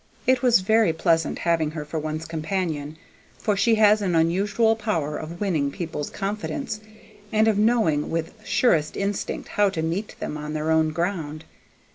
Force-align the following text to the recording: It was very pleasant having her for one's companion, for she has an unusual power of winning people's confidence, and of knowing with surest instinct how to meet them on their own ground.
It 0.25 0.41
was 0.41 0.61
very 0.61 0.93
pleasant 0.93 1.37
having 1.37 1.69
her 1.69 1.85
for 1.85 1.99
one's 1.99 2.25
companion, 2.25 2.97
for 3.37 3.55
she 3.55 3.75
has 3.75 4.01
an 4.01 4.15
unusual 4.15 4.75
power 4.75 5.15
of 5.15 5.39
winning 5.39 5.69
people's 5.69 6.09
confidence, 6.09 6.79
and 7.31 7.47
of 7.47 7.59
knowing 7.59 8.09
with 8.09 8.33
surest 8.43 8.97
instinct 8.97 9.49
how 9.49 9.69
to 9.69 9.83
meet 9.83 10.15
them 10.19 10.37
on 10.37 10.53
their 10.53 10.71
own 10.71 10.89
ground. 10.89 11.45